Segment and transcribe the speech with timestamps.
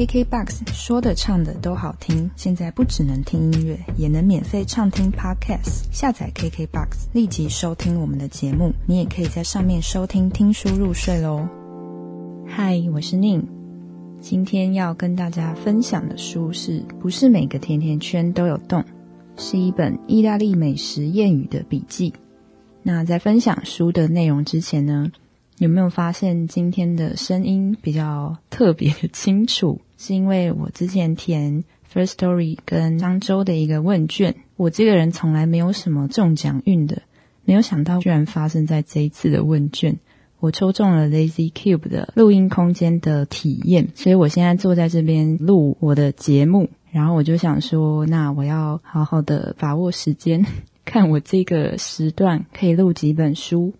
[0.00, 5.84] KKBOX 说的唱的都好听，现在不只能听音乐，也能免费畅听 Podcast。
[5.92, 8.72] 下载 KKBOX，立即收听我们的节目。
[8.86, 11.46] 你也可以在上面收听听书入睡喽。
[12.46, 13.46] 嗨，我是宁，
[14.22, 18.82] 今天要跟大家分享的书是不是每个甜甜圈都有洞？
[19.36, 22.10] 是一本意大利美食谚语的笔记。
[22.82, 25.12] 那在分享书的内容之前呢？
[25.58, 29.78] 有没有发现今天的声音比较特别清楚？
[30.02, 31.62] 是因为我之前填
[31.92, 37.02] First Story 跟漳州的一个问卷，我这个人从来没有什么中奖运的，
[37.44, 39.98] 没有想到居然发生在这一次的问卷，
[40.38, 50.46] 我抽中了 Lazy Cube 的录音空间的体验，所以我现在坐在这边录我的节目，然后我就想说，那我要好好的把握时间，
[50.86, 53.74] 看我这个时段可以录几本书。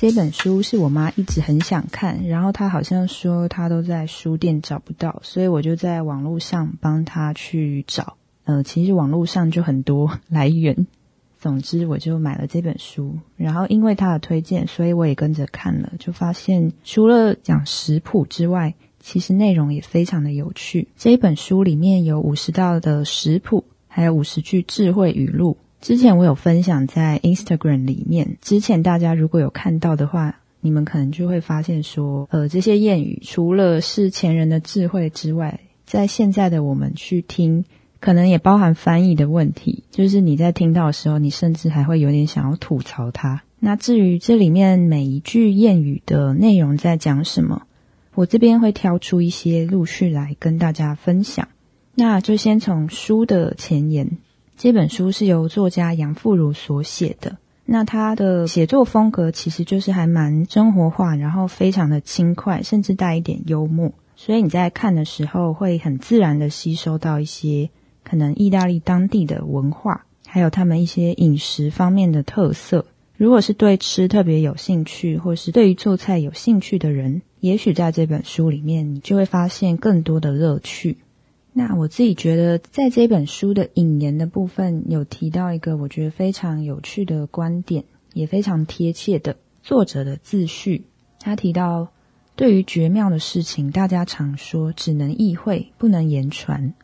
[0.00, 8.16] 这本书是我妈一直很想看，然后她好像说她都在书店找不到，所以我就在网络上帮她去找。
[8.44, 10.86] 呃，其实网络上就很多来源，
[11.40, 13.18] 总之我就买了这本书。
[13.36, 20.86] 然后因为她的推荐，所以我也跟着看了，就发现除了讲食谱之外，其实内容也非常的有趣。
[20.96, 25.56] 这本书里面有五十道的食谱，还有五十句智慧语录。
[25.80, 37.64] 之前我有分享在 Instagram 里面，之前大家如果有看到的话，你们可能就会发现说，呃，这些谚语除了是前人的智慧之外，在现在的我们去听，
[38.00, 43.42] 可能也包含翻译的问题，就是你在听到的时候，你甚至还会有点想要吐槽它。
[43.60, 47.62] 那至于这里面每一句谚语的内容在讲什么，
[48.14, 51.48] 我这边会挑出一些陆续来跟大家分享。
[51.94, 54.18] 那就先从书的前言。
[54.60, 57.38] 这本书是由作家杨富如所写的。
[57.64, 63.92] 那他的写作风格其实就是还蛮生活化，然后非常的轻快，甚至带一点幽默。
[64.16, 67.70] 所以你在看的时候会很自然的吸收到一些
[68.02, 72.84] 可能意大利当地的文化，还有他们一些饮食方面的特色。
[73.16, 80.98] 如果是对吃特别有兴趣，或是对于做菜有兴趣的人，也许在这本书里面你就会发现更多的乐趣。
[81.58, 87.82] 那我自己觉得，在这本书的引言的部分，有提到一个我觉得非常有趣的观点，
[88.12, 90.84] 也非常贴切的作者的自序。
[91.18, 91.88] 他提到，
[92.36, 96.74] 对于绝妙的事情，大家常说只能意会，不能言传。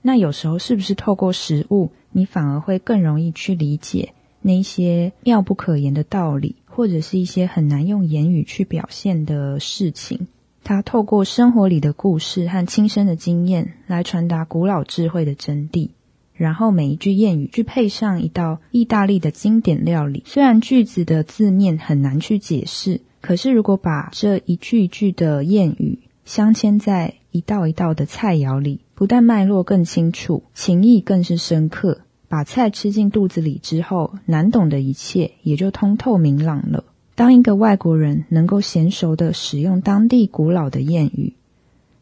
[0.00, 10.28] 那有时候是不是透过食物，你反而会更容易去理解那些妙不可言的道理，或者是一些很难用言语去表现的事情？
[10.64, 15.90] 他透过生活里的故事和亲身的经验来传达古老智慧的真谛，
[16.32, 20.22] 然后每一句谚语去配上一道意大利的经典料理。
[20.26, 32.00] 虽然句子的字面很难去解释，可是如果把这一句一句的谚语镶嵌在一道一道的菜肴里，不但脉络更清楚，情意更是深刻。
[32.26, 36.84] 把菜吃进肚子里之后，难懂的一切也就通透明朗了。
[37.14, 41.34] 当一个外国人能够娴熟的使用当地古老的谚语，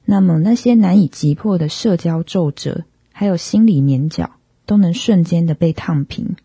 [0.04, 4.30] 那么那些难以击破的社交皱褶，还有心理黏角，
[4.64, 6.36] 都能瞬间的被烫平。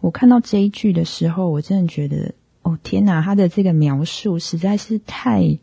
[0.00, 5.58] 我看到这一句的时候，我真的觉得，哦天哪，他的这个描述实在是太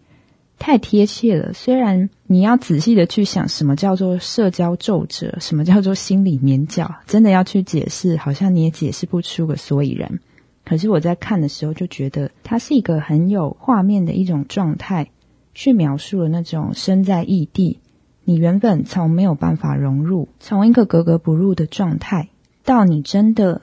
[0.59, 1.53] 太贴切了。
[1.53, 10.19] 虽然你要仔细的去想，什么叫做社交皱褶，什么叫做心理黏角，真的要去解释，好像你也解释不出个所以然。
[10.67, 15.11] 可是我在看的时候就觉得，它是一个很有画面的一种状态，
[15.53, 17.79] 去描述了那种身在异地，
[18.25, 22.27] 你原本从没有办法融入，从一个格格不入的状态，
[22.65, 23.61] 到你真的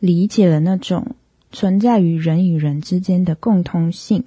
[0.00, 1.16] 理解了那种
[1.52, 4.24] 存在于人与人之间的共通性，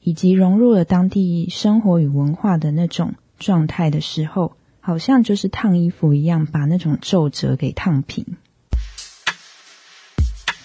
[0.00, 8.24] 以及融入了当地生活与文化的那种状态的时候，好像就是烫衣服一样，把那种皱褶给烫平。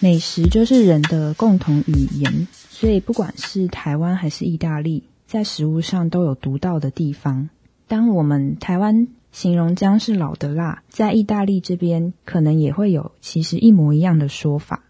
[0.00, 7.48] 美食就是人的共同语言，所以不管是台湾还是意大利，在食物上都有独到的地方。
[7.88, 14.84] 当我们台湾形容姜是老的辣，在意大利这边可能也会有其实一模一样的说法。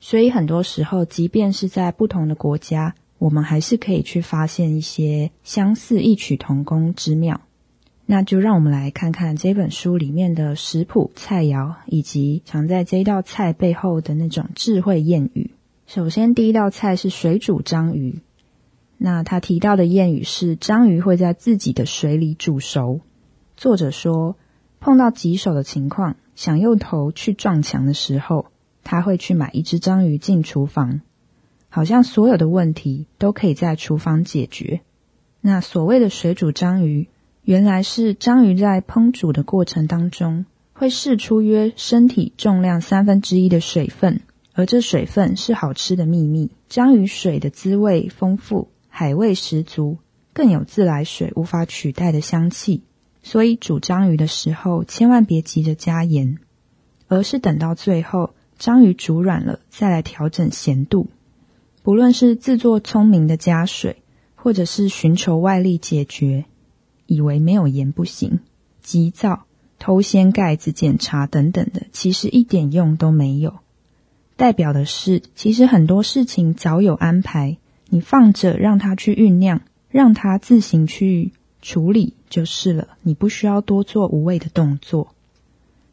[0.00, 7.40] 所以很多时候，即便是在不同的国家，我们还是可以去发现一些相似异曲同工之妙。
[8.10, 15.50] 那就让我们来看看这本书里面的食谱、菜肴，以及藏在这一道菜背后的那种智慧谚语。
[15.86, 18.20] 首先，第一道菜是水煮章鱼。
[18.96, 23.00] 那他提到的谚语是：章鱼会在自己的水里煮熟。
[23.58, 24.36] 作者说，
[24.80, 28.46] 碰到棘手的情况，想用头去撞墙的时候，
[28.84, 31.02] 他会去买一只章鱼进厨房，
[31.68, 34.80] 好像所有的问题都可以在厨房解决。
[35.42, 37.06] 那所谓的水煮章鱼，
[37.48, 44.20] 原来是章鱼在烹煮的过程当中会释出约身体重量三分之一的水分，
[44.52, 46.50] 而这水分是好吃的秘密。
[46.68, 49.96] 章鱼水的滋味丰富，海味十足，
[50.34, 52.82] 更有自来水无法取代的香气。
[53.22, 56.36] 所以煮章鱼的时候，千万别急着加盐，
[57.06, 61.06] 而是等到最后章鱼煮软了再来调整咸度。
[61.82, 64.02] 不论是自作聪明的加水，
[64.34, 66.44] 或者是寻求外力解决，
[67.08, 68.38] 以为没有盐不行，
[68.80, 69.46] 急躁、
[69.80, 73.56] 偷掀盖子检查等等的，其实一点用都没有。
[74.36, 77.58] 代表的是，其实很多事情早有安排，
[77.88, 81.32] 你放着让它去酝酿，让它自行去。
[81.60, 85.12] 处理就是了，你不需要多做无谓的动作。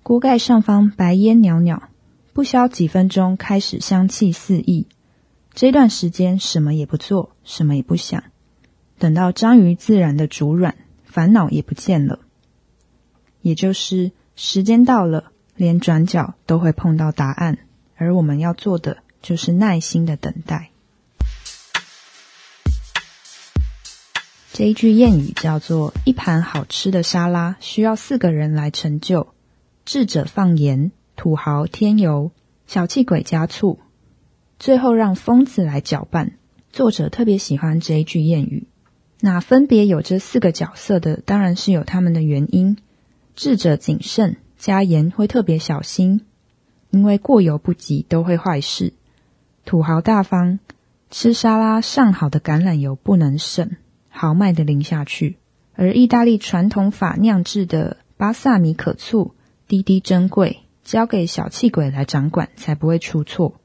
[0.03, 1.89] 锅盖上方白烟袅袅，
[2.33, 4.85] 不消几分钟，开始香气四溢。
[5.55, 8.25] 这段时间什么也不做，什么也不想，
[8.99, 10.75] 等到章鱼自然的煮软，
[11.15, 12.19] 烦恼也不见了。
[13.41, 17.57] 也就是时间到了，连转角都会碰到答案，
[17.95, 20.71] 而我们要做的就是耐心的等待。
[24.51, 29.33] 这一句谚语叫做：“一盘好吃的沙拉需要四个人来成就，
[29.85, 32.31] 智者放盐，土豪添油，
[32.67, 33.79] 小气鬼加醋，
[34.59, 36.33] 最后让疯子来搅拌。”
[36.73, 38.67] 作者特别喜欢这一句谚语。
[39.25, 42.77] 那分别有这四个角色的，当然是有他们的原因。
[43.35, 46.21] 智者谨慎，加盐会特别小心，
[46.91, 48.93] 因为过犹不及都会坏事。
[49.65, 50.59] 土豪大方，
[51.09, 53.71] 吃沙拉上好的橄榄油不能省。
[54.09, 55.37] 豪迈的淋下去，
[55.73, 59.33] 而意大利传统法酿制的巴萨米可醋
[59.67, 63.55] 滴滴珍贵，交给小气鬼来掌管才不会出错。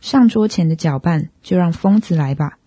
[0.00, 2.58] 上桌前的搅拌就让疯子来吧，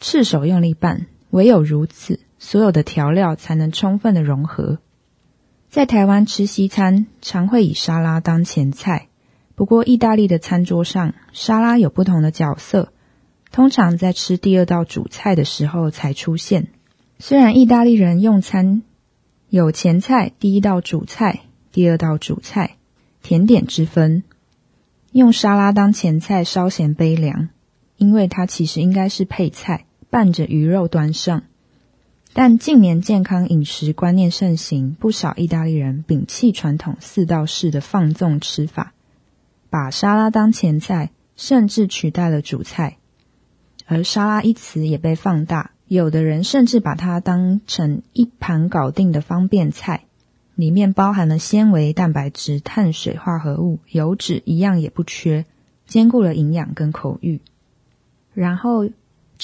[0.00, 4.78] 赤手用力拌，唯有如此，所有的调料才能充分的融合。
[5.70, 9.08] 在台湾吃西餐，常会以沙拉当前菜，
[9.54, 12.92] 不过意大利的餐桌上，沙拉有不同的角色。
[13.50, 16.68] 通常在吃第二道主菜的时候才出现。
[17.18, 18.82] 虽然意大利人用餐
[19.48, 21.40] 有前菜、第一道主菜、
[21.70, 22.76] 第二道主菜、
[23.22, 24.22] 甜点之分，
[25.12, 27.48] 用沙拉当前菜稍显悲凉，
[27.96, 31.44] 因为它其实应该是配菜，拌着鱼肉端上。
[32.34, 38.92] 但近年健康饮食观念盛行，不少意大利人摒弃传统四道式的放纵吃法，
[39.70, 42.98] 把沙拉当前菜，甚至取代了主菜。
[43.86, 50.04] 而沙拉一词也被放大，有的人甚至把它当成一盘搞定的方便菜，
[50.54, 55.46] 里面包含了纤维、蛋白质、碳水化合物、油脂，一样也不缺，
[55.86, 57.40] 兼顾了营养跟口欲。
[58.34, 58.88] 然后，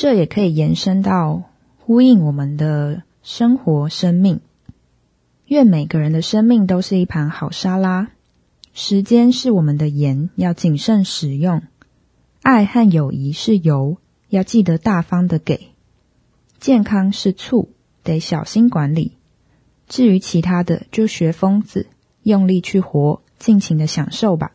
[0.00, 1.50] 这也可以延伸到
[1.80, 4.40] 呼应我们的生活、生命。
[5.46, 8.12] 愿每个人的生命都是一盘好沙拉。
[8.72, 11.64] 时间是我们的盐，要谨慎使用。
[12.42, 13.96] 爱和友谊是油。
[14.28, 15.70] 要记得大方的给，
[16.60, 17.72] 健康是醋，
[18.04, 19.16] 得小心管理。
[19.88, 21.88] 至于其他的，就学疯子，
[22.22, 24.52] 用力去活，尽情的享受吧。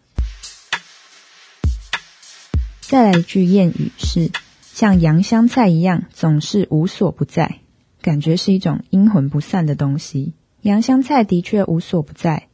[2.80, 4.32] 再来一句谚语是：
[4.74, 7.60] 像洋香菜一样，总是无所不在，
[8.02, 10.34] 感觉是一种阴魂不散的东西。
[10.64, 12.48] 洋香菜的确无所不在，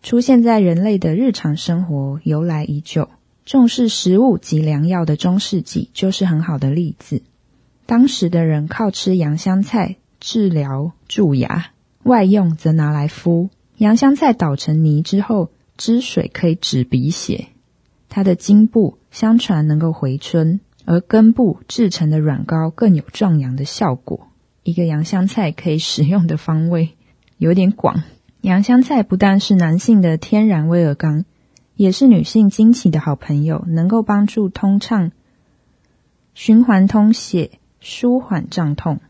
[0.00, 3.08] 出现在人类的日常生活，由来已久。
[3.44, 7.24] 重视食物及良药的中世纪就是很好的例子。
[7.86, 11.72] 当时的人靠吃洋香菜治疗蛀牙，
[12.04, 13.50] 外用则拿来敷。
[13.78, 17.48] 洋香菜捣成泥之后，汁水可以止鼻血。
[18.08, 24.28] 它的茎部相传能够回春，而根部制成的软膏更有壮阳的效果。
[24.62, 26.96] 一个洋香菜可以使用的方位
[27.38, 28.02] 有点广。
[28.40, 31.24] 洋香菜不但是男性的天然威尔刚。
[31.76, 35.10] 也是女性经期的好朋友，能够帮助通畅、
[36.32, 37.50] 循环通血、
[37.80, 39.00] 舒缓胀痛。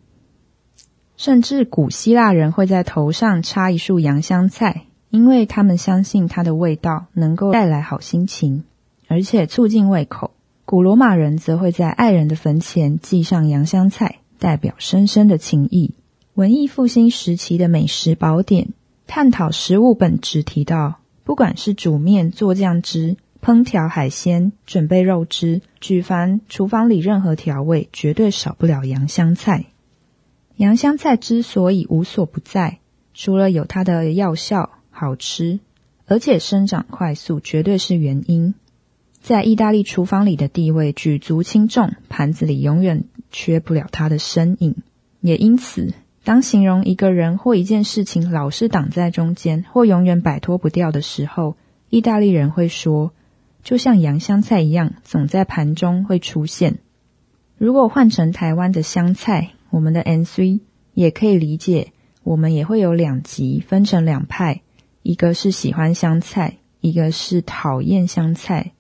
[1.19, 8.65] 甚至古希腊人会在头上插一束洋香菜，因为他们相信它的味道能够带来好心情，
[9.09, 10.31] 而且促进胃口。
[10.67, 15.95] 古罗马人则会在爱人的坟前系上洋香菜，代表深深的情谊。
[16.33, 18.71] 文艺复兴时期的美食宝典
[19.07, 21.01] 探讨食物本质，提到。
[21.23, 29.67] 不管是煮面、做酱汁、烹调海鲜、准备肉汁，举凡厨房里任何调味，绝对少不了洋香菜。
[30.57, 32.79] 洋香菜之所以无所不在，
[33.13, 35.61] 除了有它的药效、好吃，
[36.07, 38.55] 而且生长快速，绝对是原因。
[39.25, 44.77] 在意大利厨房里的地位举足轻重，盘子里永远缺不了它的身影。
[45.23, 51.57] 也因此，当形容一个人或一件事情老是挡在中间，或永远摆脱不掉的时候，
[51.89, 53.15] 意大利人会说，
[53.63, 56.81] 就像洋香菜一样，总在盘中会出现。
[57.57, 60.61] 如果换成台湾的香菜，我们的 N C
[60.93, 61.93] 也可以理解，
[62.25, 64.61] 我们也会有两极，分成两派，
[65.03, 68.73] 一个是喜欢香菜，一个是讨厌香菜，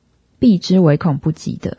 [0.44, 1.78] 避之唯恐不及的。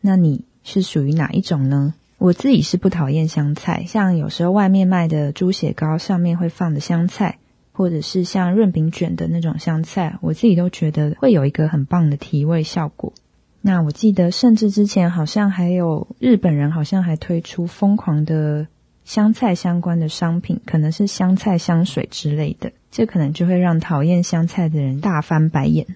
[0.00, 1.92] 那你是属于哪一种呢？
[2.16, 7.36] 我自己是不讨厌香菜，像有时候外面卖的猪血糕上面会放的香菜，
[7.72, 13.12] 或者是像润饼卷的那种香菜，我自己都觉得会有一个很棒的提味效果。
[13.60, 18.66] 那我记得，甚至之前好像还有日本人，好像还推出疯狂的
[19.04, 25.86] 香菜相关的商品，可能是香菜香水之类的，这可能就会让讨厌香菜的人大翻白眼。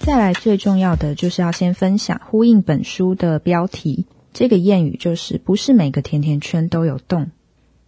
[0.00, 7.30] 再来，最重要的就是要先分享呼应本书的标题，这个谚语就是“不是每个甜甜圈都有洞”。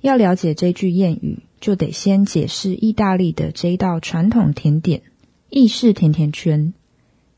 [0.02, 5.00] 要了解这句谚语，就得先解释意大利的这一道传统甜点。
[5.48, 6.74] 意式甜甜圈，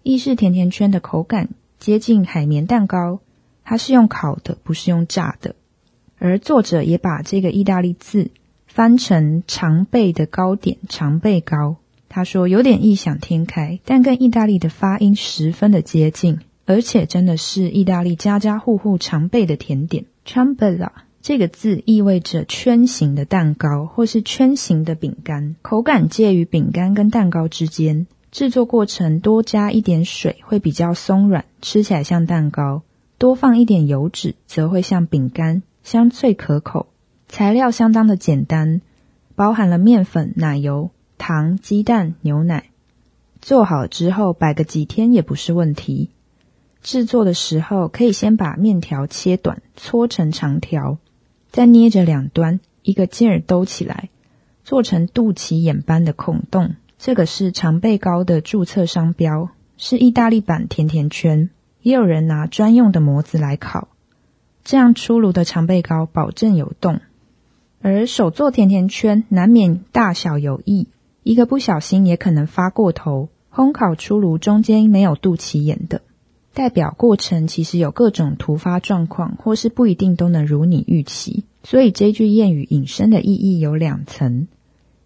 [0.02, 3.20] 意式甜甜圈的口感接近海绵蛋糕，
[3.62, 5.54] 它是用烤的，不是用炸的。
[6.18, 8.32] 而作者也把这个意大利字
[8.66, 11.76] 翻成常备的糕点，常备糕。
[12.14, 20.04] 他说有点异想天开，但跟意大利的发音十分的接近，而且真的是意大利家家户户常备的甜点。
[20.24, 20.90] Ciambella
[21.20, 28.06] 这个字意味着圈形的蛋糕，或是圈形的饼干，口感介于饼干跟蛋糕之间。
[28.30, 32.82] 制作过程多加一点水会比较松软，吃起来像蛋糕；
[33.18, 36.86] 多放一点油脂则会像饼干，香脆可口。
[37.26, 38.82] 材料相当的简单，
[39.34, 42.70] 包含了面粉、奶油、糖、鸡蛋、牛奶。
[43.40, 46.10] 做好之后摆个几天也不是问题。
[46.82, 50.98] 制作的时候可以先把面条切短，搓成长条。
[51.50, 54.08] 再捏着两端，一个劲儿兜起来，
[54.64, 56.74] 做成肚脐眼般的孔洞。
[56.98, 61.50] 这个是常贝糕的注册商标，是意大利版甜甜圈。
[61.80, 63.88] 也有人拿专用的模子来烤，
[64.64, 67.00] 这样出炉的常贝糕保证有洞。
[67.82, 70.88] 而手做甜甜圈难免大小有异，
[71.24, 73.30] 一个不小心也可能发过头。
[73.52, 76.02] 烘烤出炉中间没有肚脐眼的。
[76.52, 81.44] 代表过程其实有各种突发状况，或是不一定都能如你预期。
[81.62, 84.48] 所以这句谚语引申的意义有两层：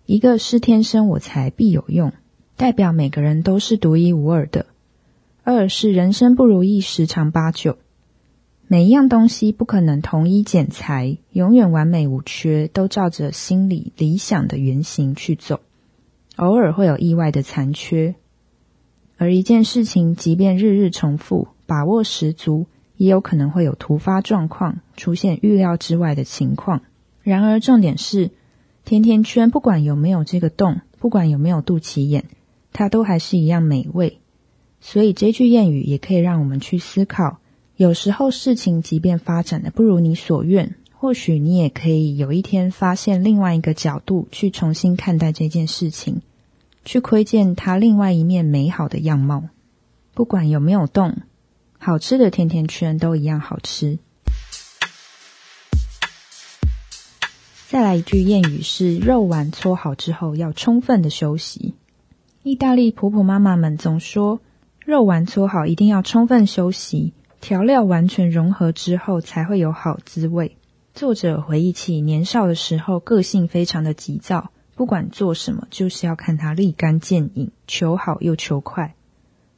[0.06, 2.12] 一个是天生我材必有用，
[2.56, 4.64] 代表每个人都是独一无二的；
[5.44, 7.76] 二是人生不如意十常八九，
[8.66, 15.60] 每一样东西不可能统一剪裁，永远完美无缺，都照着心里理想的原型去走，
[16.38, 18.14] 偶尔会有意外的残缺。
[19.16, 22.66] 而一件事情，即便日日重复，把握十足，
[22.97, 26.83] 也有可能会有突发状况出现预料之外的情况。
[27.23, 28.30] 然而，重点是，
[28.85, 32.26] 甜甜圈不管有没有这个洞，不管有没有肚脐眼，
[32.73, 34.18] 它都还是一样美味。
[34.80, 37.38] 所以，这句谚语也可以让我们去思考：
[37.76, 46.23] 有时候事情即便发展的不如你所愿，或许你也可以有一天发现另外一个角度去重新看待这件事情。
[46.88, 49.50] 去窥见它另外一面美好的样貌，
[50.14, 51.18] 不管有没有动，
[51.78, 53.99] 好吃的甜甜圈都一样好吃。
[57.68, 61.75] 再来一句谚语是：肉丸搓好之后要充分的休息。
[62.42, 64.40] 意大利婆婆妈妈们总说，
[64.83, 70.57] 肉丸搓好一定要充分休息，调料完全融合之后才会有好滋味。
[70.95, 74.50] 作者回忆起年少的时候，个性非常的急躁。
[74.78, 78.94] 不管做什么，就是要看他立竿见影，求好又求快。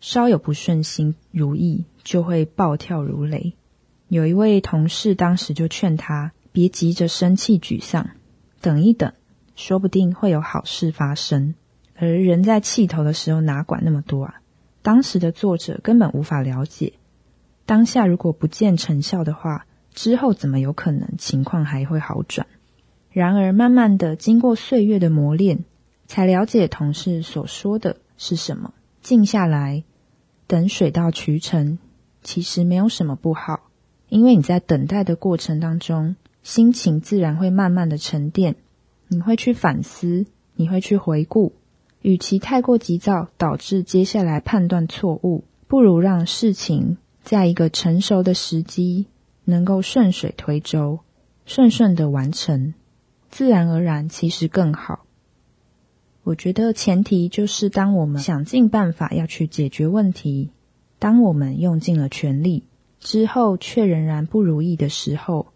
[0.01, 3.53] 稍有不顺心如意，就会暴跳如雷。
[4.09, 8.13] 有一位同事当时就劝他，别急着生气沮丧，
[8.63, 9.13] 等一等，
[9.57, 11.55] 说不定会有好事发生。
[11.97, 14.41] 而人在气头的时候，哪管那么多啊？
[14.81, 16.95] 当时的作者根本无法了解，
[17.67, 22.47] 当下如果不见成效的话，之后怎么有可能情况还会好转？
[23.13, 25.65] 然而，慢慢的，经过岁月的磨练，
[26.07, 28.73] 才了解同事所说的是什么。
[29.03, 29.83] 静下来，
[30.47, 31.79] 等水到渠成，
[32.23, 33.69] 其实没有什么不好。
[34.09, 38.57] 因为你在等待的过程当中，心情自然会慢慢的沉淀。
[39.09, 41.53] 你会去反思，你会去回顾。
[42.03, 49.07] 与其太过急躁，导致接下来判断错误，不如让事情在一个成熟的时机，
[49.45, 51.01] 能够顺水推舟，
[51.45, 52.75] 顺顺的完成。
[53.31, 55.07] 自然而然，其实更好。
[56.23, 60.51] 我觉得前提就是，当我们想尽办法要去解决问题，
[60.99, 62.65] 当我们用尽了全力，
[62.99, 65.47] 之后却仍然不如意的时候，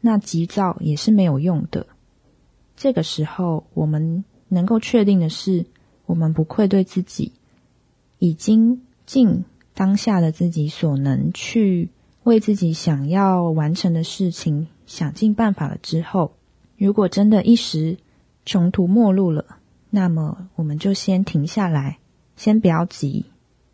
[0.00, 1.86] 那急躁也是没有用的。
[2.76, 5.66] 这个时候，我们能够确定的是，
[6.06, 7.32] 我们不愧对自己，
[8.18, 11.90] 已经尽当下的自己所能去
[12.22, 15.76] 为自己想要完成的事情想尽办法了。
[15.82, 16.32] 之后，
[16.78, 17.98] 如果真的一时
[18.44, 19.58] 穷途末路了，
[19.90, 21.98] 那么我们就先停下来，
[22.36, 23.26] 先不要急，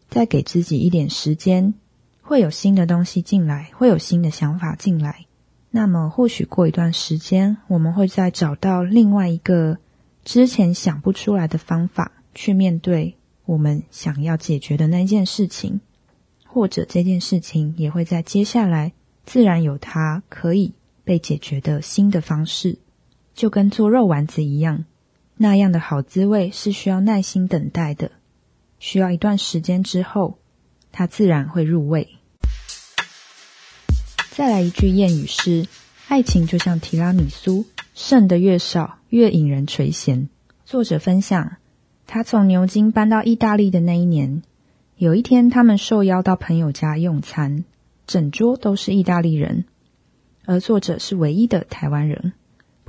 [0.09, 1.75] 再给自己一点时间。
[2.21, 5.27] 会有新的东西进来，会有新的想法进来。
[5.71, 9.79] 那么，或许过一段时间，我们会再找到另外一个
[10.25, 15.81] 之前想不出来的方法去面对我们想要解决的那件事情，
[16.47, 18.93] 或者这件事情也会在接下来
[19.27, 20.73] 自然有它可以
[21.05, 22.79] 被解决的新的方式，
[23.35, 24.85] 就跟做肉丸子一样，
[25.37, 28.11] 那样的好滋味是需要耐心等待的，
[28.79, 30.39] 需要一段时间之后。
[30.95, 32.07] 它自然会入味。
[34.31, 35.67] 再来一句谚语是
[36.07, 40.29] ：“爱情就像提拉米苏，剩的越少，越引人垂涎。”
[40.67, 41.57] 作者分享，
[42.07, 44.43] 他从牛津搬到意大利的那一年，
[44.97, 47.65] 有一天他们受邀到朋友家用餐，
[48.07, 49.65] 整桌都是意大利人，
[50.45, 52.35] 而作者是唯一的台湾人。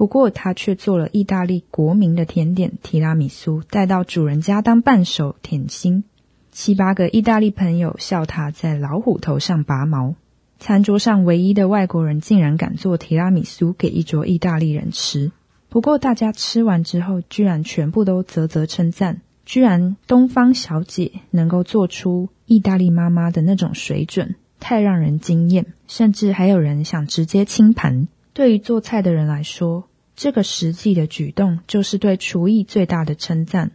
[0.03, 6.03] 不过他却做了意大利国民的甜点提拉米苏，带到主人家当伴手甜心。
[6.51, 10.15] 七八个意大利朋友笑他在老虎头上拔毛。
[10.59, 15.31] 餐桌上唯一的外国人竟然敢做提拉米苏给一桌意大利人吃。
[15.69, 25.67] 不过大家吃完之后，居然全部都啧啧称赞：居然东方小姐能够做出意大利妈妈的那种水准，太让人惊艳。
[25.87, 28.09] 甚至还有人想直接清盘。
[28.33, 33.71] 对于做菜的人来说，这个实际的举动就是对厨艺最大的称赞。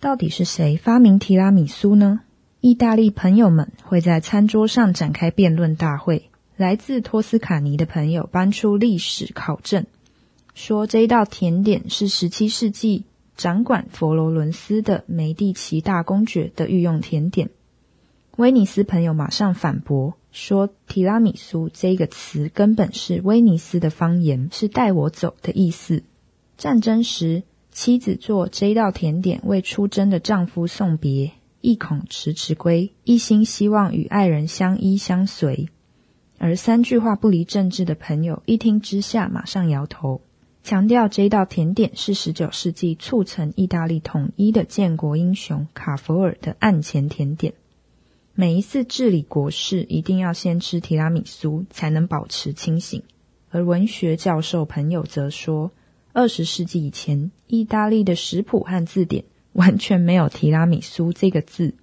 [0.00, 2.20] 到底是谁发明提拉米苏呢？
[2.60, 6.30] 意大利朋友们会在餐桌上展开辩论大会。
[6.56, 9.86] 来自托斯卡尼的朋友搬出历史考证，
[10.54, 13.04] 说这一道甜点是十七世纪
[13.36, 17.50] 掌管佛罗伦斯的梅蒂奇大公爵的御用甜点。
[18.36, 26.02] 威尼斯朋友马上反驳说，提拉米苏这个词根本是威尼斯的方言，是带我走的意思。
[26.58, 27.44] 战争时。
[27.76, 35.68] 妻子做这道甜点为出征的丈夫送别，意恐迟迟归，一心希望与爱人相依相随。
[36.38, 40.20] 而三句话不离政治的朋友一听之下，马上摇头，
[40.62, 47.54] 强调这道甜点是十九世纪促成意大利统一的建国英雄卡佛尔的案前甜点。
[48.34, 53.02] 每一次治理国事，一定要先吃提拉米苏，才能保持清醒。
[53.50, 55.70] 而文学教授朋友则说。
[56.16, 61.74] 二十世纪以前，意大利的食谱和字典完全没有提拉米苏这个字，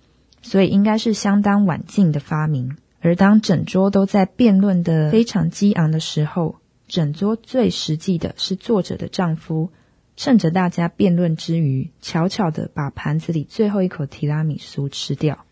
[0.41, 2.77] 所以应该是相当晚近的发明。
[3.01, 6.55] 而当整桌都在辩论的非常激昂的时候，
[6.87, 9.69] 整桌最实际的是作者的丈夫，
[10.15, 15.45] 趁着大家辩论之余，悄悄的把盘子里最后一口提拉米苏吃掉。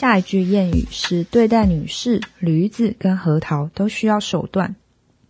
[0.00, 4.74] 下一句谚语是：对待女士，驴子跟核桃都需要手段。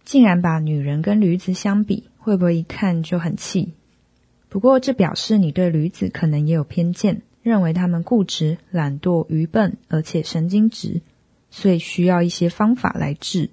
[0.04, 3.72] 竟然把女人跟驴子相比，会不会一看就很气？
[4.48, 11.02] 不过这表示你对驴子可能也有偏见，认为他们固执、懒惰、愚笨，而且神经质，
[11.50, 13.50] 所以需要一些方法来治。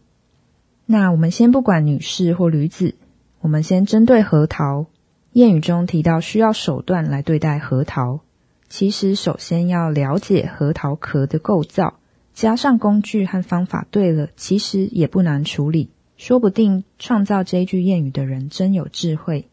[0.86, 2.94] 那我们先不管女士或驴子，
[3.40, 4.86] 我们先针对核桃。
[5.34, 8.20] 谚语中提到需要手段来对待核桃，
[8.70, 12.00] 其实首先要了解核桃壳的构造，
[12.34, 15.90] 加上工具和方法对了，其实也不难处理。
[16.18, 19.48] 说不定创造这句谚语的人真有智慧。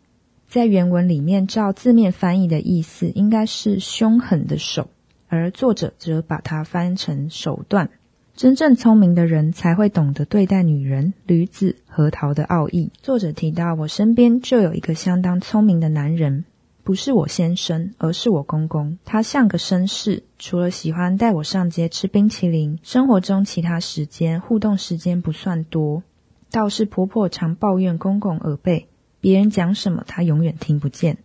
[0.49, 4.89] 在原文里面，照字面翻译的意思应该是凶狠的手，
[5.29, 7.91] 而作者则把它翻成手段。
[8.35, 12.91] 真正聪明的人才会懂得对待女人、驴子、核桃的奥义。
[13.01, 16.45] 作者提到，我身边就有一个相当聪明的男人，
[16.85, 18.99] 不是我先生，而是我公公。
[19.07, 26.03] 他像个绅士，除了喜欢带我上街吃冰淇淋，生活中其他时间互动时间不算多。
[26.51, 28.87] 倒是婆婆常抱怨公公耳背，
[29.19, 31.17] 别人讲什么她永远听不见。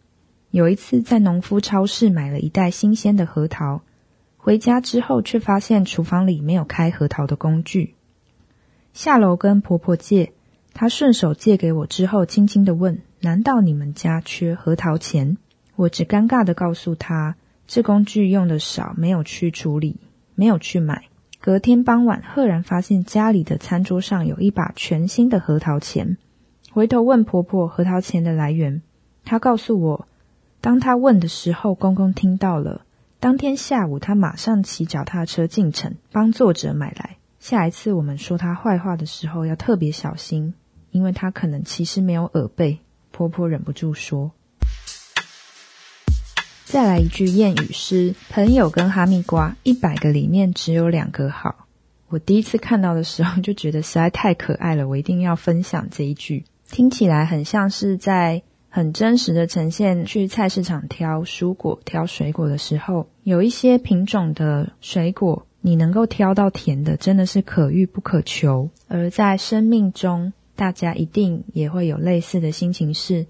[0.49, 3.81] 有一次在农夫超市买了一袋新鲜的核桃，
[4.37, 7.95] 回家之后却发现厨房里没有开核桃的工具。
[8.93, 10.31] 下楼跟婆婆借，
[10.73, 15.37] 她顺手借给我之后，轻轻的问：“难道你们家缺核桃钱？”
[15.79, 19.95] 我只尴尬的告诉他：“这工具用的少，没有去处理，
[20.35, 21.05] 没有去买。”
[21.39, 26.17] 隔天傍晚，赫然发现家里的餐桌上有一把全新的核桃钳。
[26.73, 28.81] 回头问婆婆核桃钳的来源，
[29.23, 30.07] 她告诉我，
[30.59, 32.81] 当她问的时候，公公听到了，
[33.21, 37.15] 当天下午，他马上骑脚踏车进城，帮作者买来。
[37.39, 40.55] 下一次我们说他坏话的时候，要特别小心，
[40.91, 42.79] 因为他可能其实没有耳背。
[43.11, 44.31] 婆婆忍不住说
[46.71, 51.65] ：“再来一句谚语是：朋友跟哈密瓜，一百个里面只有两个好。”
[52.09, 56.45] 我第一次看到的时候，就觉得实在太可爱了，我一定要分享这一句。
[56.69, 58.43] 听起来很像是在。
[58.71, 68.69] 很真实的呈现，去菜市场挑蔬果、挑水果的时候，有一些品种的水果，你能够挑到甜的，真的是可遇不可求。
[68.87, 73.25] 而在生命中，大家一定也会有类似的心情：是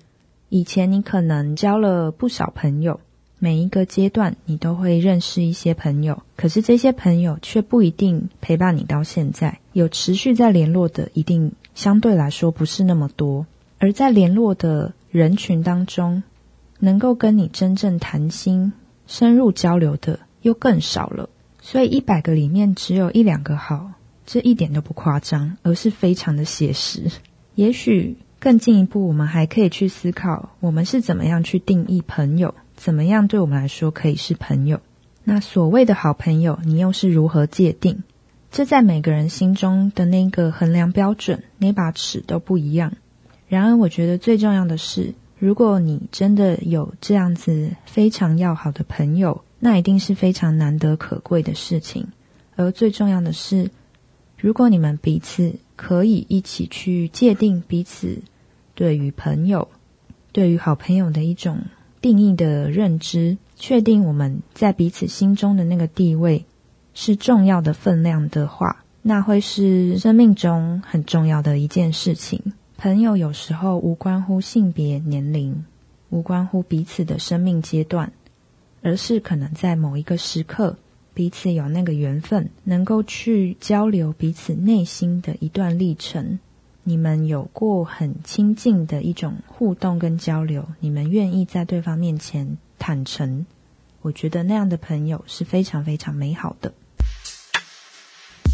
[0.50, 3.00] 以前你可能交了不少朋友，
[3.40, 9.60] 每一个阶段你都会认识一些朋友，可是这些朋友却不一定陪伴你到现在。
[9.72, 13.48] 有持续在联络的，一定相对来说不是那么多。
[13.78, 16.22] 而在联络的人群当中，
[16.80, 18.74] 能够跟你真正谈心、
[19.08, 21.30] 深入交流的又更少了。
[21.62, 23.92] 所以一百个里面只有一两个好，
[24.26, 27.10] 这一点都不夸张，而是非常的写实。
[27.56, 34.80] 也许更进一步，我们还可以去思考，我们是怎么样去定义朋友，怎么样对我们来说可以是朋友？
[35.26, 38.04] 那所谓的好朋友，你又是如何界定？
[38.52, 42.94] 这在每个人心中的那个衡量标准、那把尺都不一样。
[43.50, 52.08] 然而，我觉得最重要的是，如果你真的有这样子非常要好的朋友，那一定是非常难得可贵的事情。
[52.56, 53.72] 而最重要的是，
[54.38, 58.20] 如果你们彼此可以一起去界定彼此
[58.74, 59.68] 对于朋友、
[60.32, 61.60] 对于好朋友的一种
[62.02, 66.46] 定义的认知，确定我们在彼此心中的那个地位
[66.94, 72.54] 是重要的分量的话，那会是生命中很重要的一件事情。
[72.78, 75.66] 朋友有时候无关乎性别、年龄，
[76.10, 78.12] 无关乎彼此的生命阶段，
[78.82, 80.78] 而是可能在某一个时刻，
[81.14, 86.40] 彼此有那个缘分，能够去交流彼此内心的一段历程。
[86.90, 93.46] 你们有过很亲近的一种互动跟交流，你们愿意在对方面前坦诚，
[94.02, 96.74] 我觉得那样的朋友是非常非常美好的。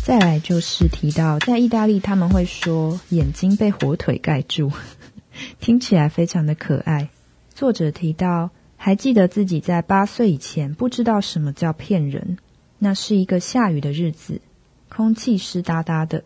[0.03, 4.69] 再来就是提到，在意大利他们会说眼睛被火腿盖住，
[5.61, 7.07] 听起来非常的可爱。
[7.53, 12.37] 作者提到，还记得自己在八岁以前不知道什么叫骗人。
[12.79, 14.41] 那是一个下雨的日子，
[14.89, 16.25] 空气湿哒哒的。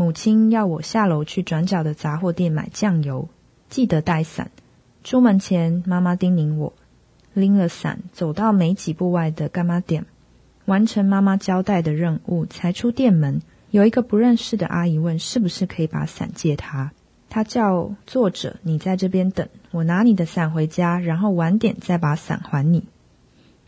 [0.00, 3.28] 母亲要我下楼去转角的杂货店买酱油，
[3.68, 4.50] 记得带伞。
[5.04, 6.72] 出门前，妈妈叮咛我，
[7.34, 10.06] 拎了伞走到没几步外的干妈店。
[10.64, 13.42] 完成妈妈交代的任务，才出店门。
[13.72, 16.92] 有一个不认识的阿姨问：“是不是可以把伞借她？”
[17.28, 22.84] 她叫作者：“你在这边等，我拿你的伞回家，然后晚点再把伞还你。”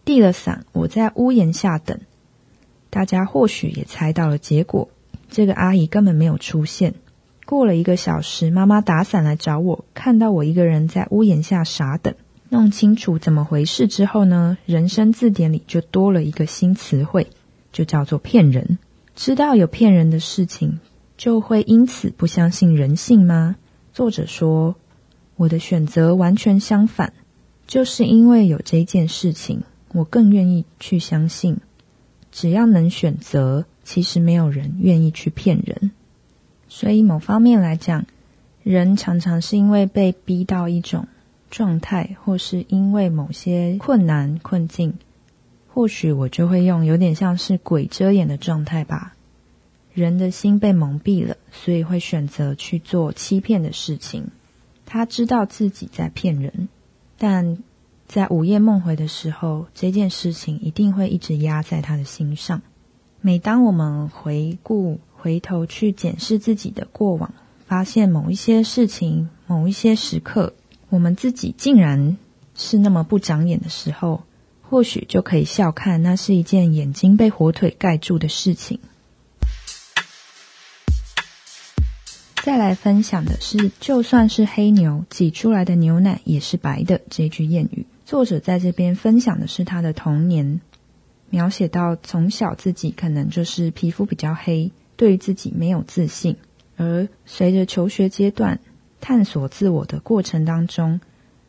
[0.06, 2.00] 递了伞，我在屋檐下等。
[2.88, 4.88] 大家或许也猜到了结果，
[5.32, 6.94] 这个阿姨根本没有出现。
[7.44, 12.14] 过了一个小时，妈妈打伞来找我，看到我一个人在屋檐下傻等。
[12.50, 17.26] 弄清楚怎么回事之后呢，人生字典里就多了一个新词汇，
[17.72, 18.78] 就叫做骗人。
[19.16, 20.78] 知道有骗人的事情，
[21.16, 23.56] 就会因此不相信人性吗？
[23.92, 24.76] 作者说，
[25.36, 27.12] 我的选择完全相反，
[27.66, 31.58] 就是因为有这件事情，我更愿意去相信。
[32.30, 35.90] 只要能选择，其实没有人愿意去骗人。
[36.68, 38.06] 所以某方面来讲，
[38.62, 41.06] 人常常是因为被逼到一种。
[41.50, 44.94] 状态，或是因为某些困难困境，
[45.68, 49.14] 或许我就会用有点像是鬼遮眼的状态吧。
[49.92, 54.28] 人的心被蒙蔽了，所以会选择去做欺骗的事情。
[54.86, 56.70] 他知道自己在骗人，
[57.18, 57.58] 但
[58.08, 62.62] 在午夜梦回的时候，这件事情一定会一直压在他的心上。
[63.24, 67.32] 每当我们回顾、回头去检视自己的过往，
[67.68, 70.54] 发现某一些事情、某一些时刻。
[70.88, 72.16] 我们自己竟然
[72.56, 74.24] 是那么不长眼的时候，
[74.60, 78.80] 或许就可以笑看那是一件眼睛被火腿盖住的事情。
[82.42, 87.86] 再来分享的是，就算是黑牛挤出来的牛奶也是白的这句谚语。
[88.04, 90.60] 作者在这边分享的是他的童年，
[91.32, 96.36] 描写到从小自己可能就是皮肤比较黑，对于自己没有自信，
[96.76, 98.60] 而随着求学阶段。
[99.00, 101.00] 探索自我的过程当中，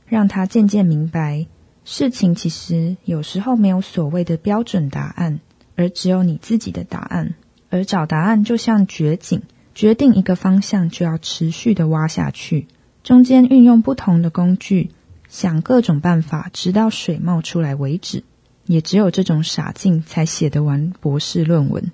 [0.07, 1.45] 让他渐渐明白，
[1.85, 5.39] 事情其实有时候没有所谓的标准答案，
[5.75, 7.35] 而只有你自己的答案。
[7.69, 9.43] 而找答案就像掘井，
[9.75, 12.67] 决定一个方向就要持续的挖下去，
[13.03, 14.89] 中间运用不同的工具，
[15.29, 18.23] 想各种办法，直到水冒出来为止。
[18.65, 21.91] 也只有这种傻劲才写得完博士论文。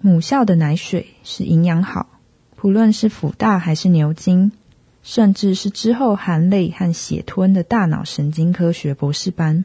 [0.00, 2.08] 母校的奶水是营养好，
[2.56, 4.52] 不论是辅大还是牛津，
[5.02, 9.64] 甚至是之后含泪和血吞的大脑神经科学博士班。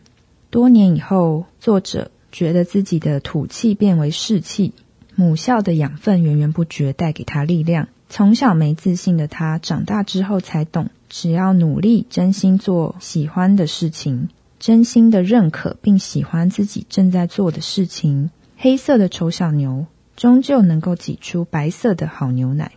[0.50, 4.74] 多年以后，作者觉得自己的土气变为士气，
[5.16, 7.88] 母校的养分源源不绝带给他力量。
[8.08, 14.30] 从小没自信的他，长大之后才懂，只要努力、真心做喜欢的事情。
[14.60, 19.86] 真心的认可并喜欢自己正在做的事情，黑色的丑小牛
[20.18, 22.74] 终究能够挤出白色的好牛奶。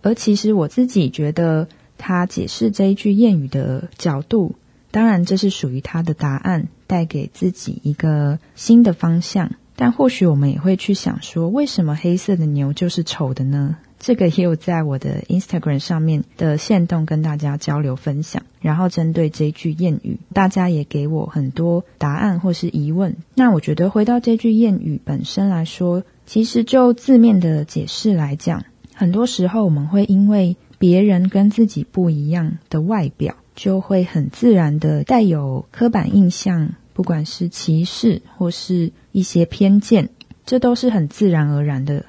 [0.00, 4.54] 而其实我自己觉得，他解释这一句谚语的角度，
[4.90, 9.52] 当然这是属于他的答案，带给自己一个新的方向。
[9.76, 13.76] 但或许我们也会去想说，为什么黑色的牛就是丑的呢？
[14.04, 23.16] 这个也有在我的 Instagram 上面的线动跟大家交流分享，然后针对这句谚语，大家也给我很多答案或是疑问。
[23.34, 40.10] 那我觉得回到这句谚语本身来说，其实就字面的解释来讲，很多时候我们会因为别人跟自己不一样的外表，就会很自然的带有刻板印象，不管是歧视或是一些偏见，
[40.44, 42.04] 这都是很自然而然的。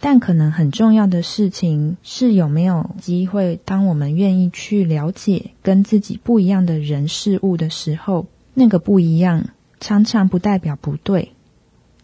[0.00, 9.48] 但可能很重要的事情是有没有机会，当我们愿意去了解跟自己不一样的人事物的时候，那个不一样
[9.80, 11.32] 常常不代表不对。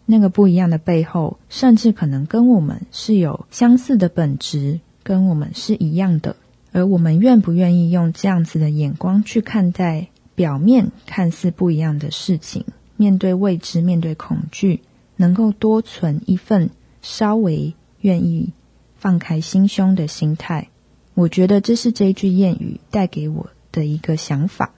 [0.05, 6.35] 那个不一样的背后，甚至可能跟我们是有相似的本质，跟我们是一样的。
[6.73, 12.65] 而我们愿不愿意用这样子的眼光去看待表面看似不一样的事情？
[12.97, 14.81] 面对未知，面对恐惧，
[15.15, 16.69] 能够多存一份
[17.01, 17.73] 稍微。
[18.05, 18.53] 愿意
[18.99, 20.69] 放开心胸的心态，
[21.15, 24.75] 我觉得这是这句谚语带给我的一个想法。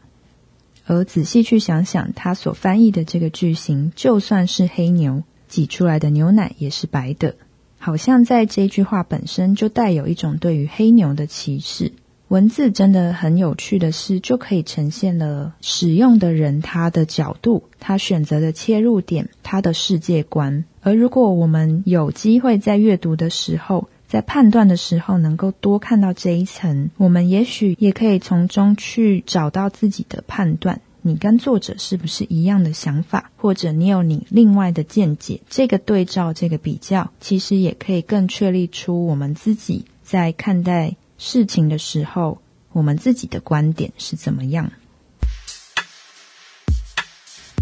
[0.86, 7.36] 而仔细去想想，他所翻译的这个句型，就算是黑牛挤出来的牛奶也是白的，
[7.78, 11.92] 好像在这句话本身就带有一种对于黑牛的歧视。
[12.30, 20.66] 文字真的很有趣的是，就可以呈现了使用的人他的角度、他选择的切入点、他的世界观。
[20.82, 30.82] 而如果我们有机会在阅读的时候，在判断的时候，能够多看到这一层，我们也许也可以从中去找到自己的判断。
[31.02, 35.40] 你跟作者是不是一样的想法，或者你有你另外的见解？
[35.50, 40.98] 这个对照、这个比较，其实也可以更确立出我们自己在看待。
[41.18, 42.40] 事情的时候，
[42.72, 44.72] 我们自己的观点是怎么样？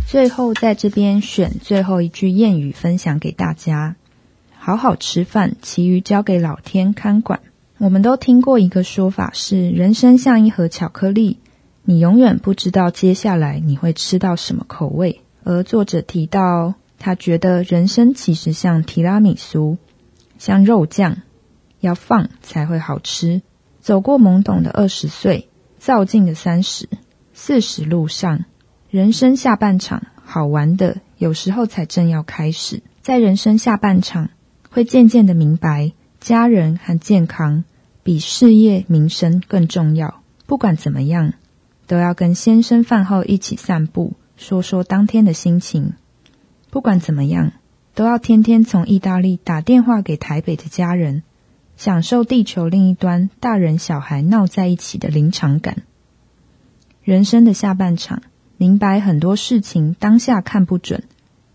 [0.08, 3.96] 最后，在这边选最后一句谚语分享给大家：
[4.58, 7.39] 好好吃饭，其余交给老天看管。
[7.78, 11.39] 我们都听过一个说法是，人生像一盒巧克力，
[11.84, 15.22] 你永远不知道接下来你会吃到什么口味。
[15.44, 19.78] 而作者提到，他觉得人生其实像提拉米苏，
[20.38, 21.18] 像肉酱。
[21.86, 23.41] 要放才会好吃。
[23.80, 26.89] 走过懵懂的二十岁，造进的三十、
[27.34, 28.45] 四十路上，
[28.89, 32.82] 人生下半场好玩的，有时候才正要开始。
[33.02, 34.32] 在人生下半场，
[34.71, 37.63] 会渐渐的明白，家人和健康
[38.02, 40.24] 比事业名声更重要。
[40.48, 41.34] 不管怎么样，
[41.86, 45.93] 都要跟先生饭后一起散步，说说当天的心情。
[46.71, 47.52] 不管怎么样，
[47.93, 51.21] 都要天天从意大利打电话给台北的家人。
[51.78, 55.84] 享受地球另一端大人小孩闹在一起的临场感。
[57.04, 58.22] 人生的下半场，
[58.58, 61.04] 明白很多事情当下看不准，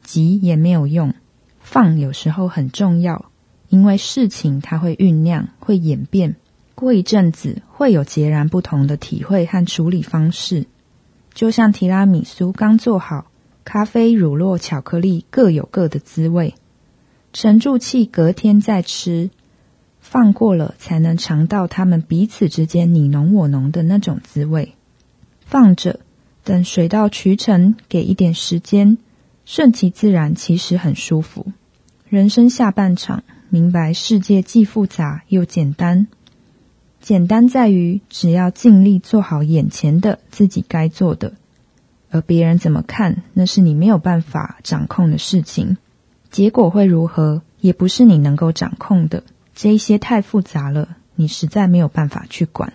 [0.02, 1.14] 急也没有用，
[1.58, 3.30] 放有时候很重要，
[3.68, 6.36] 因为事情它会酝酿，会演变，
[6.74, 10.66] 过一阵子会有截然不同的体会和处理方式。
[11.32, 13.26] 就像提拉米苏刚做好，
[13.64, 16.54] 咖啡、乳酪、巧克力各有各的滋味，
[17.32, 19.30] 沉住气，隔天再吃。
[20.10, 24.74] 放过了，才能尝到他们彼此之间你侬我侬的那种滋味。
[25.42, 26.00] 放着，
[26.42, 28.98] 等水到渠成，给一点时间，
[29.44, 31.52] 顺其自然，其实很舒服。
[32.08, 36.08] 人生下半场，明白世界既复杂又简单。
[37.00, 41.34] 简单在于，只要尽力做好眼前的自己该做的，
[42.10, 45.76] 而别人怎么看，那是你没有办法掌控的事情。
[46.32, 49.22] 结果会如何，也不是你能够掌控的。
[49.62, 52.72] 这一些太复杂了，你实在没有办法去管。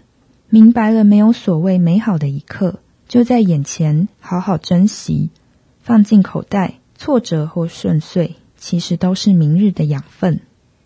[0.50, 5.32] 明白了，没有所谓美好的一刻，就在眼前，好好珍惜，
[5.82, 6.76] 放进口袋。
[6.96, 10.42] 挫折或顺遂，其实都是明日的养分。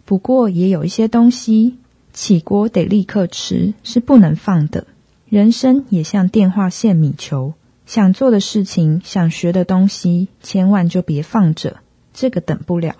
[0.05, 1.79] 不过，也有一些东西，
[2.13, 4.87] 起锅得立刻吃，是不能放的。
[5.27, 11.81] 人生也像电话线米球，想做的事情、想学的东西，千万就别放着，
[12.13, 12.95] 这个等不了。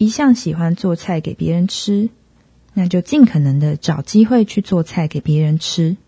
[0.00, 2.08] 一向喜欢做菜给别人吃，
[2.72, 5.98] 那就尽可能的找机会去做菜给别人吃。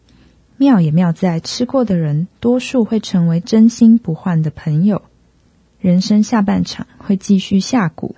[0.56, 5.02] 妙也妙在，吃过的人多数会成为真心不换的朋友。
[5.78, 8.14] 人生下半场会继续下蛊，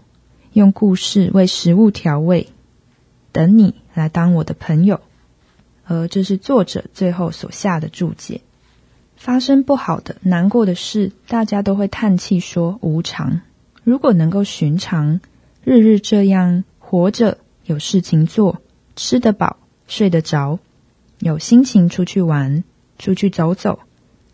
[0.53, 2.51] 用故事为食物调味，
[3.33, 5.01] 等你来当我的朋友。
[5.83, 8.43] 而这是作者最后所下的注解。
[9.17, 13.41] 发生不好的、难过的事，大家都会叹气说无常。
[13.83, 15.19] 如果能够寻常，
[15.65, 18.61] 日日这样活着，有事情做，
[18.97, 19.57] 吃得饱，
[19.89, 20.59] 睡得着，
[21.21, 22.65] 有心情出去玩，
[22.99, 23.81] 出去走走，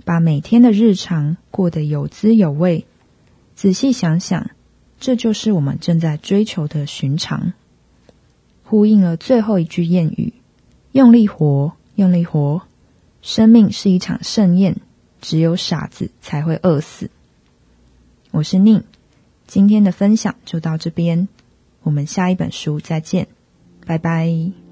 [0.04, 2.84] 把每天的日常过得有滋有味。
[3.54, 4.50] 仔细想想，
[4.98, 7.52] 这就是我们正在追求的寻常。
[8.64, 10.32] 呼应了最后一句谚语：
[10.90, 12.62] 用力活，用力活。
[13.22, 14.78] 生命是一场盛宴，
[15.20, 17.08] 只有傻子才会饿死。
[18.32, 18.82] 我是宁，
[19.50, 21.26] 今天的分享就到这边，
[21.82, 23.26] 我们下一本书再见，
[23.84, 24.69] 拜拜。